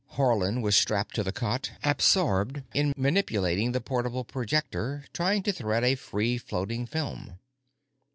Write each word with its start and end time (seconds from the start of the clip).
Haarland 0.15 0.63
was 0.63 0.75
strapped 0.75 1.13
to 1.13 1.23
the 1.23 1.31
cot, 1.31 1.73
absorbed 1.83 2.63
in 2.73 2.91
manipulating 2.97 3.71
the 3.71 3.79
portable 3.79 4.23
projector, 4.23 5.05
trying 5.13 5.43
to 5.43 5.51
thread 5.53 5.83
a 5.83 5.93
free 5.93 6.39
floating 6.39 6.87
film. 6.87 7.37